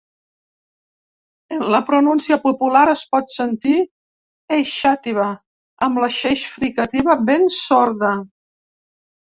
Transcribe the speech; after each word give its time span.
En 1.57 1.65
la 1.73 1.81
pronúncia 1.89 2.39
popular 2.47 2.83
es 2.95 3.05
pot 3.13 3.31
sentir 3.35 3.77
‘Eixàtiva’, 4.59 5.29
amb 5.89 6.05
la 6.07 6.13
xeix 6.19 6.51
fricativa 6.57 7.23
ben 7.31 7.51
sorda. 7.63 8.15